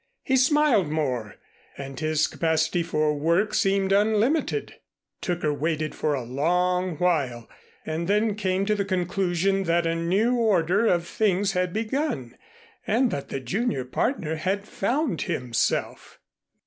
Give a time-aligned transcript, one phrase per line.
[0.23, 1.35] He smiled more,
[1.77, 4.77] and his capacity for work seemed unlimited.
[5.21, 7.47] Tooker waited for a long while,
[7.85, 12.35] and then came to the conclusion that a new order of things had begun
[12.87, 16.17] and that the junior partner had found himself.